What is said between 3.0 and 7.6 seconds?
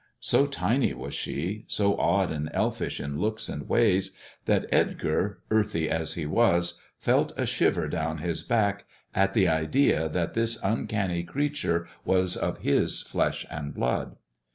looks and ways, that Edgar, earthy as he was, felt a